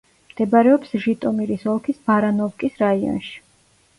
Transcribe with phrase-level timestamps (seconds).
[0.29, 3.37] მდებარეობს ჟიტომირის ოლქის ბარანოვკის რაიონში.